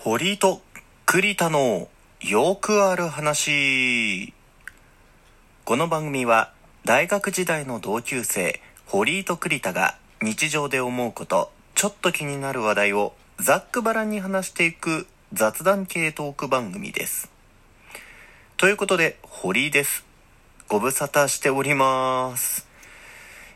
[0.00, 0.62] 堀井と
[1.06, 1.88] 栗田の
[2.20, 4.32] よくある話。
[5.64, 6.52] この番組は
[6.84, 17.28] 大学時代の同級生堀井と栗田が日常で思うこと、ちょっと気になる話題をざっくばらんに話していく雑談系トーク番組です。
[18.56, 20.04] ということで、堀井です。
[20.68, 22.68] ご無沙汰しております。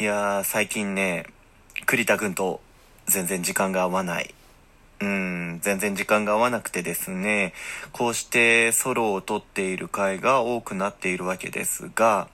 [0.00, 1.26] いやー、最近ね、
[1.86, 2.60] 栗田くんと
[3.06, 4.34] 全然時間が合わない。
[5.04, 7.52] うん、全然時間が合わなくてですね、
[7.92, 12.28] こうしてソロを撮っている回が多くなっているわけですが、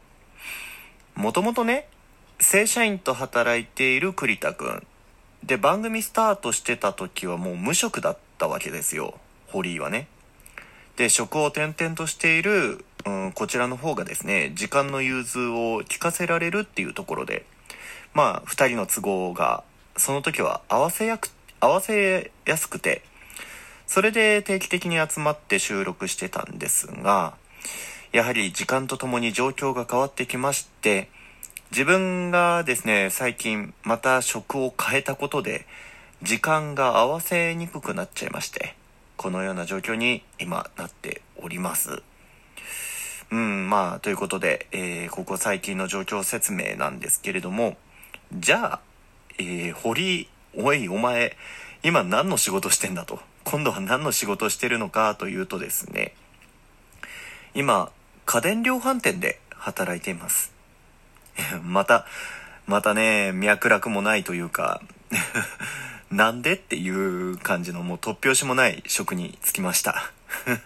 [1.17, 1.89] もともとね、
[2.39, 4.87] 正社員と働いている栗田くん。
[5.43, 9.19] で、番組スタートしてた時はもう無職だったわけですよ。
[9.49, 10.07] 堀井はね。
[10.97, 17.45] で、職を転々としている、うん、こちらの方がですね、時間の融通を聞かせられるっていうところで、
[18.15, 19.65] まあ、二人の都合が、
[19.97, 23.03] その時は合わせやく、合わせやすくて、
[23.87, 27.35] それで定期的に集まって収録してたんですが、
[28.13, 31.09] やはり時間とともに状況が変わってきまして、
[31.71, 35.67] 自分がですね、最近また職を変えたことで、
[36.23, 38.75] 時間が合わせにくくなっちゃいまして、
[39.17, 42.03] このような状況に今なっております。
[43.31, 47.77] うん、まあ、ということで、えーここ最近の状況説明なんですけれども、
[48.33, 48.81] じゃあ、
[49.39, 51.37] えー堀、おい、お前、
[51.83, 53.21] 今何の仕事してんだと。
[53.45, 56.15] 今度は何の仕事してるのかというとですね、
[57.55, 57.91] 今、
[58.27, 60.53] 家電量販店で働いています。
[61.63, 62.07] また、
[62.67, 64.83] またね、脈絡もないというか、
[66.11, 70.13] なんでっていう感じのもう突拍子もない職に就きました。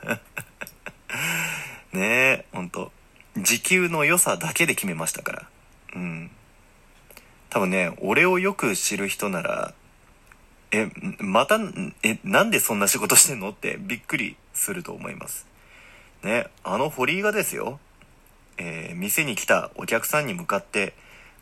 [1.93, 2.93] ねえ、ほんと。
[3.37, 5.49] 時給の良さだけで決めましたから。
[5.95, 6.31] うん。
[7.55, 9.75] 多分ね、俺をよく知る人なら、
[10.73, 11.61] え、また、
[12.03, 13.51] え、なんでそんな仕事してんの？
[13.51, 15.47] ってびっくりすると思います。
[16.25, 17.79] ね、あの堀井がですよ、
[18.59, 20.95] えー店に来たお客さんに向かって、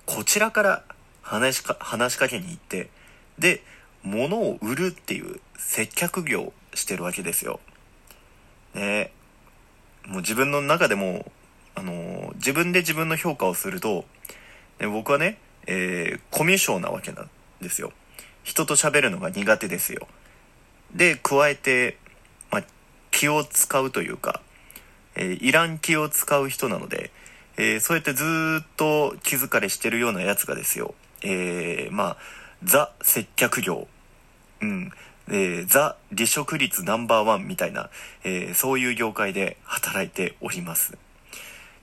[0.05, 0.85] こちらから
[1.23, 2.91] 話しか、話しかけに行って、
[3.39, 3.63] で、
[4.03, 7.59] 物を売るっていう接客業してるわけですよ。
[8.75, 9.13] ね
[10.07, 11.33] もう自分の中でも、
[11.75, 14.05] あのー自分で自分の評価をすると、
[14.79, 17.31] で僕はね、えーコミュ障なわけなん
[17.61, 17.93] ですよ。
[18.45, 20.09] 人と喋るのが苦手ですよ。
[20.95, 21.97] で、加えて、
[22.51, 22.65] まあ、
[23.11, 24.41] 気を使うというか、
[25.15, 27.11] えーいらん気を使う人なので、
[27.57, 28.25] えーそうやってず
[28.63, 32.17] っと気疲れしてるようなやつがですよ、えーまあ、
[32.65, 33.87] ザ接客業、
[34.61, 34.91] うん、
[35.29, 37.91] えーザ離職率ナンバーワンみたいな、
[38.25, 40.97] えーそういう業界で働いております。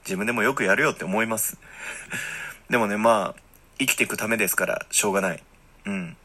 [0.04, 1.58] 自分でもよくやるよって思います。
[2.70, 3.49] でもね、まあ、
[3.80, 5.42] 生きていくためですから、しょうがない。
[5.86, 6.16] うん。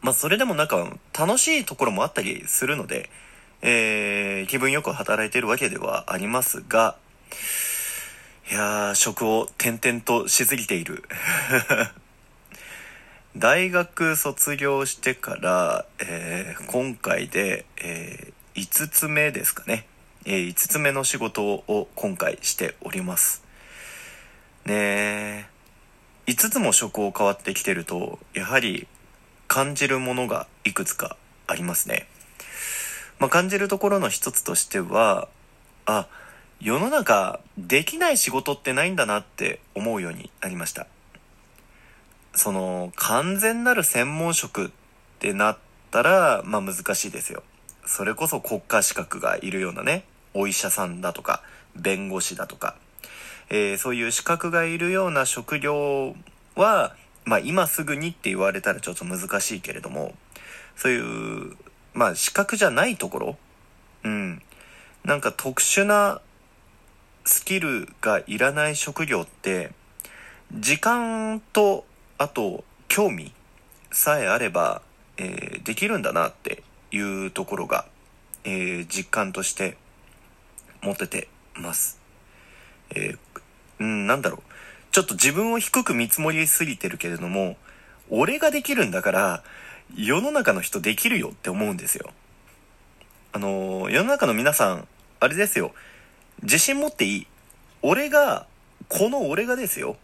[0.00, 3.10] まあ、それでもなんか、楽しいところもあったりするので、
[3.62, 6.96] えー、気分よく働いてるわけではありますが、
[8.50, 11.02] いやー、職を転々としすぎている。
[13.36, 19.86] 大学卒業してから、えー今回で、え5つ目ですかね。
[20.26, 23.42] え5つ目の仕事を今回しております。
[24.64, 25.11] ねえ、
[26.26, 28.86] 5つも職を変わってきてると、やはり
[29.48, 31.16] 感じるものがいくつか
[31.46, 32.06] ありますね。
[33.18, 35.28] まあ、感じるところの一つとしては、
[35.84, 36.06] あ、
[36.60, 40.86] 世の中できない仕事ってないんだなって思うようになりました。
[42.34, 44.70] その、完全なる専門職っ
[45.18, 45.58] てなっ
[45.90, 47.42] たら、まあ難しいですよ。
[47.84, 50.04] それこそ国家資格がいるようなね、
[50.34, 51.42] お医者さんだとか、
[51.74, 52.76] 弁護士だとか、
[53.54, 56.16] えーそういう資格がいるような職業
[56.56, 56.96] は、
[57.26, 60.14] まあ今すぐにって言われたらちょっと難しいけれども、
[60.74, 61.56] そういう、
[61.92, 63.36] まあ資格じゃないところ、
[64.04, 64.42] うん。
[65.04, 66.22] なんか特殊な
[67.26, 69.72] スキルがいらない職業って、
[70.54, 71.84] 時間と、
[72.16, 73.34] あと、興味
[73.90, 74.80] さえあれば、
[75.18, 77.84] えーできるんだなっていうところが、
[78.44, 79.76] えー実感として
[80.80, 82.00] 持ててます。
[82.94, 83.31] えー
[83.82, 84.42] うん、なんだろう。
[84.92, 87.56] ちょっと自分を低く見積もりすぎてるけれども、
[88.10, 89.42] 俺ができるんだから、
[89.96, 92.10] 世の中の人できるよって思うんですよ。
[93.32, 94.86] あのー世の中の皆さん、
[95.18, 95.72] あれですよ。
[96.42, 97.26] 自信持っていい。
[97.82, 98.46] 俺が、
[98.88, 99.96] この俺がですよ。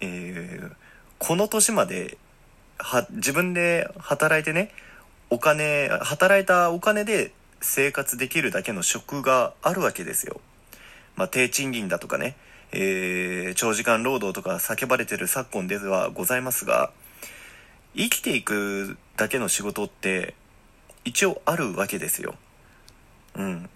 [0.00, 0.72] えー
[1.18, 2.18] この年まで、
[2.76, 4.70] は、自分で働いてね、
[5.30, 7.32] お金、働いたお金で
[7.62, 10.40] 生活できるだけの職があるわけですよ。
[11.16, 12.36] まあ、低賃金だとかね、
[12.76, 16.90] えー長時間労働とか叫ばれてる昨今ではございますが、
[17.96, 20.34] 生きていくだけの仕事って、
[21.04, 22.34] 一応あるわけですよ。
[23.36, 23.70] うん。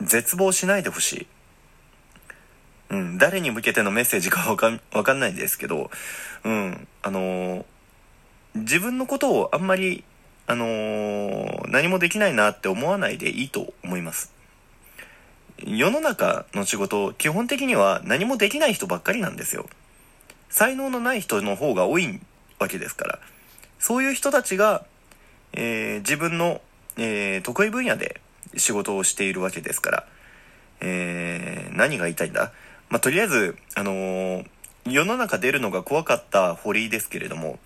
[0.00, 1.26] 絶望しないでほしい。
[2.90, 3.18] うん。
[3.18, 5.90] 誰に向けてのメッセージかわかん、わかんないんですけど、
[6.44, 6.88] うん。
[7.02, 7.64] あのー、
[8.54, 10.02] 自分のことをあんまり、
[10.46, 14.39] あのー、何もできないなって思わないでいいと思います。
[15.66, 19.68] 世の中の仕事、基本的には何もできない人ばっかりなんですよ。
[20.48, 22.20] 才能のない人の方が多い
[22.58, 23.18] わけですから。
[23.78, 24.84] そういう人たちが、
[25.52, 26.60] えー、自分の、
[26.96, 28.20] えー、得意分野で
[28.56, 30.06] 仕事をしているわけですから、
[30.80, 32.52] えー、何が言いたいんだ？
[32.88, 34.44] まあ、とりあえず、あの、
[34.86, 37.58] 世の中出るのが怖かった堀井ですけれども、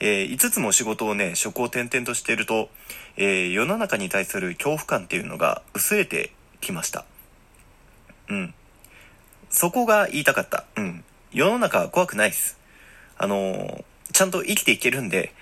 [0.00, 2.70] えー、5つも仕事をね、職を転々としていると、
[3.16, 7.04] えー、世の中に対する恐怖感っていうのが薄れてきました。
[8.32, 8.54] うん。
[9.50, 10.64] そこが言いたかった。
[10.76, 11.04] うん。
[11.32, 12.58] 世の中は怖くないです。
[13.18, 15.34] あのー、ちゃんと生きていけるんで、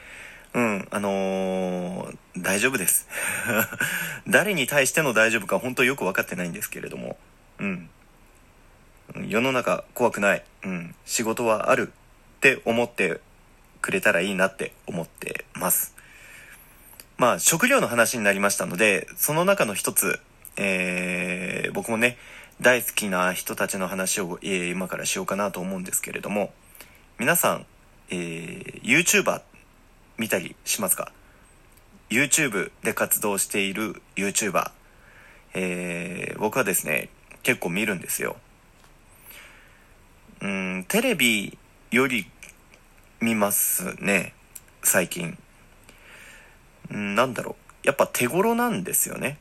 [0.53, 3.09] うん、あのー、大丈夫です。
[4.27, 7.17] 誰に対しての大丈夫か本当よく分かってないんですけれども、
[7.61, 7.89] うん。
[9.29, 10.43] 世の中怖くない。
[10.65, 10.95] うん。
[11.05, 13.21] 仕事はあるって思って
[13.81, 15.95] くれたらいいなって思ってます。
[17.19, 20.19] まあ、食料の話になりましたので、その中の一つ、
[20.57, 22.17] えー、僕もね、
[22.61, 26.53] 大好きな人たちの話を、えー、今からしようかなと思うんですけれども、
[27.19, 27.67] 皆さん、
[28.11, 29.41] えー、YouTuber
[30.19, 31.11] 見たりしますか
[32.11, 34.73] ?YouTube で活動している YouTuber、
[35.55, 37.09] えー、僕はですね、
[37.43, 38.37] 結構見るんですよ。
[40.43, 41.57] うん、テレビ
[41.91, 42.27] より
[43.21, 44.35] 見ますね、
[44.83, 45.39] 最近。
[46.91, 47.87] うん、なんだろう。
[47.87, 49.39] やっぱ手頃なんですよね。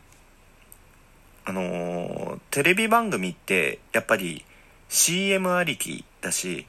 [1.46, 4.46] あのー、テレビ番組ってやっぱり
[4.90, 6.66] CM ありきだし、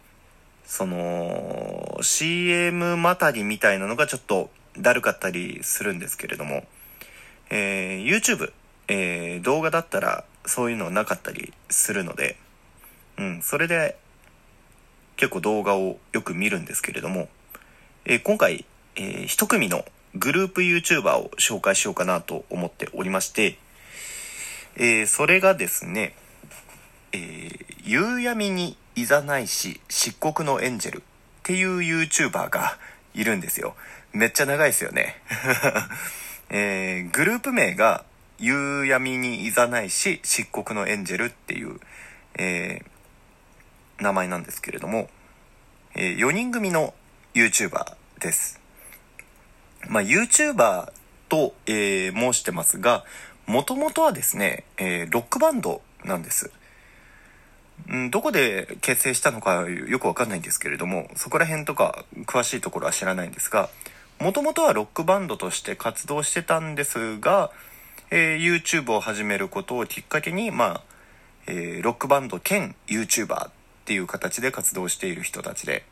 [0.64, 6.64] その CM またりみたいなのがちょっとだるかったりするんですけれども、
[7.50, 8.52] えー、YouTube、
[8.88, 12.36] えー、動画だったらそういうのなかったりするので、
[13.18, 13.96] うん、それで
[15.16, 17.28] 結構動画をよく見るんですけれども、
[18.04, 18.64] えー、今回、
[18.96, 19.84] えー、一組の
[20.14, 23.58] グループ YouTuber を紹介しようかなと思っておりまして、
[24.82, 26.14] えー、それがですね、
[27.12, 27.50] えー、
[27.84, 31.02] 夕闇にいざないし漆黒のエンジェルっ
[31.42, 32.78] ていう YouTuber が
[33.12, 33.74] いるんですよ。
[34.14, 35.20] めっちゃ長いですよね。
[36.48, 38.06] えー、グループ名が
[38.38, 41.78] 夕闇にいざないし漆黒のエンジェルっていう、
[42.36, 45.10] えー、名前なんですけれども、
[45.94, 46.94] えー、4人組の
[47.34, 48.58] YouTuber です。
[49.88, 50.90] まあ、YouTuber
[51.28, 53.04] と、えー、申してますが、
[53.50, 56.52] もともとはですね、えー、ロックバンドなんです。
[57.92, 63.68] ん、どこで結成したのかよくわかんないんですけれども、そこら辺とか詳しいところは知らないんですが、
[64.20, 67.50] もともとはロックバンドとして活動してたんですが、
[68.12, 70.82] えー、YouTube を始めることをきっかけに、まあ、
[71.48, 73.50] えー、ロックバンド兼 YouTuber っ
[73.84, 75.84] ていう形で活動している人たちで、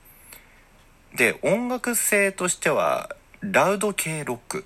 [1.17, 4.65] で、音楽性としては、ラウド系ロック。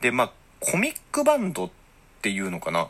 [0.00, 1.79] で、まあ、コミックバンドって
[2.22, 2.88] ていうのかな。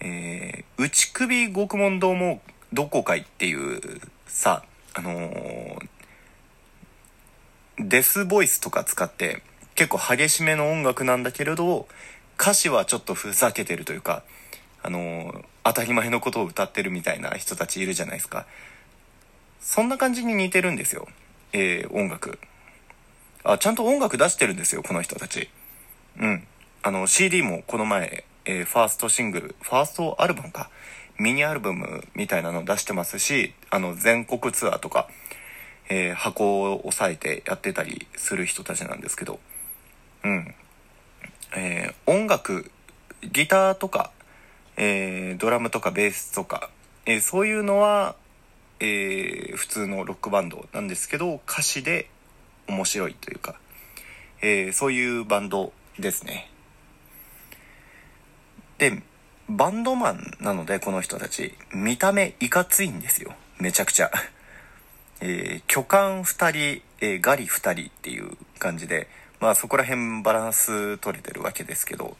[0.00, 2.40] えー、内首獄門堂も
[2.72, 4.64] どこかいっていうさ、
[4.94, 5.88] あのー、
[7.78, 9.42] デスボイスとか使って
[9.74, 11.88] 結構激しめの音楽なんだけれど、
[12.40, 14.22] 歌詞はちょっとふざけてるというか、
[14.82, 18.46] あのー、当たり前のことを歌ってるみたいな人たちいるじゃないですか。
[19.60, 21.08] そんな感じに似てるんですよ。
[21.52, 22.38] えー、音楽。
[23.44, 25.48] あ、ちゃんと音楽出してるんですよ、この人たち。
[26.18, 26.46] うん。
[26.88, 30.70] あの、CD もこの前、えー、ファーストシングル、ファーストアルバムか、
[31.18, 35.06] ミニアルバムみたいなの出してますし、あの、全国ツアーとか、
[35.90, 39.38] えー、箱を押さえてやってたりする人たちなんですけど、
[40.24, 40.54] うん。
[41.54, 42.70] えー、音楽、
[43.20, 44.10] ギターとか、
[44.78, 46.70] えー、ドラムとかベースとか、
[47.04, 48.16] えー、そういうのは、
[48.80, 52.08] えー、普通のロックバンドなんですけど、歌詞で
[52.66, 53.56] 面白いというか、
[54.40, 56.50] えー、そういうバンドですね。
[58.78, 59.02] で、
[59.48, 63.34] バンドマンなので、この人たち、見た目いかついんですよ。
[63.58, 64.10] めちゃくちゃ。
[65.20, 69.08] えー、巨漢二人、えー、ガリ二人っていう感じで、
[69.40, 72.16] まあそこら辺バランス取れてるわけですけど、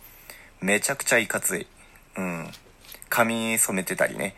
[0.61, 1.67] めちゃくちゃいかつい。
[2.17, 2.51] うん。
[3.09, 4.35] 髪染めてたりね。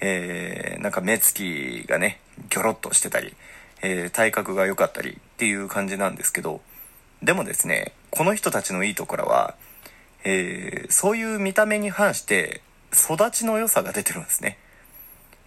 [0.00, 2.20] えー、なんか目つきがね、
[2.50, 3.34] ギョロッとしてたり、
[3.82, 6.60] えー、体格が良かったりっていう感じなんですけど、
[7.22, 9.56] でもですね、この人たちのいいところは、
[10.28, 12.60] えー、そういう見た目に反して
[12.92, 14.58] 育ちの良さが出てるんですね。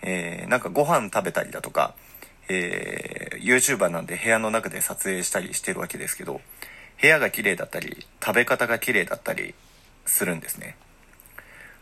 [0.01, 1.95] えー、なんかご飯食べたりだとか、
[2.47, 6.39] えー、YouTuber なんで部屋の中で撮影したりしてるわけですけど、
[7.01, 9.53] 部屋が綺麗だったり、食べ方が綺麗だったり
[10.05, 10.77] するんですね。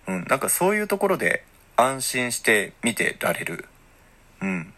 [0.08, 1.44] うん、なんかそういうところで
[1.76, 3.66] 安心して見てられる。
[4.42, 4.74] うん。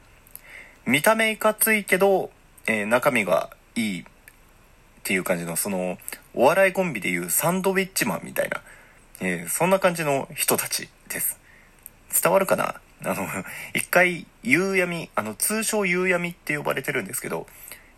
[0.85, 2.31] 見た目いかついけど、
[2.67, 4.05] えー、中身がいい
[5.09, 5.97] っていう感じの、その、
[6.35, 8.61] お笑いコンビでいうサンドウィッチマンみたいな、
[9.21, 11.39] えー、そんな感じの人たちです。
[12.21, 12.79] 伝わるかな？
[13.03, 13.27] あの、
[13.73, 17.47] 一回、夕闇、あの、通称夕闇って呼ばれてるんですけど、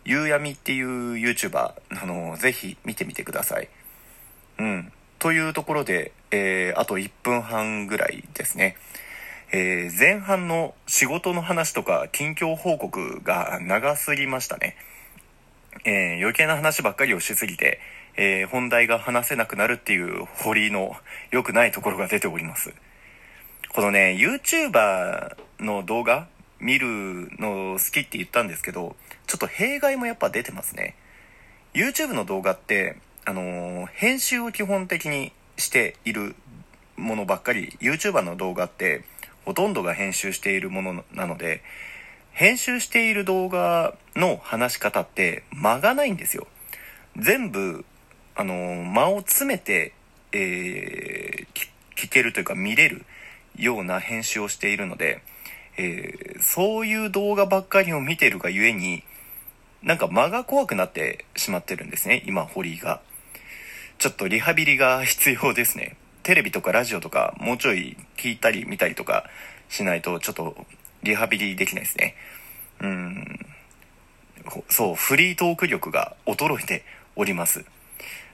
[0.06, 3.68] 夕闇っていう YouTuber、あの、ぜひ見てみてください。
[4.58, 4.90] うん。
[5.18, 8.78] というところで、えー、あと1分半ぐらいですね。
[9.52, 14.76] えー、前半の仕事の話とか近況報告が長すぎましたね。
[15.84, 17.80] えー、余計な話ばっかりをしすぎて、
[18.16, 20.94] えー、本題が話せなくなるっていう堀の
[21.30, 22.72] 良くないところが出ております。
[23.74, 26.28] このね、YouTuber の動画
[26.60, 30.94] 見るの好きって言ったんですけど、ちょっと弊害もやっぱ出てますね。
[31.74, 36.36] YouTube の動画って、あのー、編集を基本的にしている
[36.96, 39.04] ものばっかり、YouTuber の動画って
[39.44, 41.62] ほとんどが編集しているものなので、
[42.32, 46.46] 編集している動画の話し方って間がないんですよ。
[47.16, 47.84] 全部、
[48.34, 49.92] あの、間を詰めて、
[50.32, 51.46] えー、
[51.94, 53.04] 聞けるというか見れる
[53.56, 55.22] ような編集をしているので、
[55.76, 59.04] えー、そういう動画ばっかりを見てるがゆえに、
[59.82, 63.00] なんか間が怖くなってしまってるんですね、今、堀井が。
[63.98, 65.96] ちょっとリハビリが必要ですね。
[66.22, 69.24] テレビとかラジオとかもうちょい聞いたり見たりとか
[69.68, 70.56] しないとちょっと
[71.02, 72.14] リハビリできないですね。
[72.80, 73.46] うん。
[74.68, 76.84] そう、フリートーク力が衰えて
[77.16, 77.64] おります。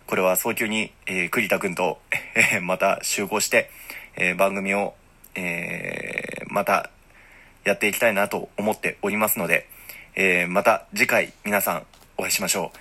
[0.07, 2.01] これは早急に、えー、栗田くんと、
[2.35, 3.71] えー、また集合して、
[4.17, 4.95] えー、番組を、
[5.35, 6.91] えー、また
[7.65, 9.69] やっていきたいなと思っておりますので、
[10.15, 12.79] えー、また次回皆さんお会いしましょう。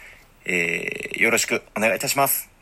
[0.50, 2.57] えー、よろしくお願いいたします。